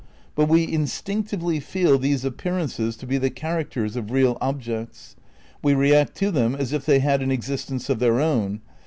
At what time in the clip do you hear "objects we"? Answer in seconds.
4.41-5.75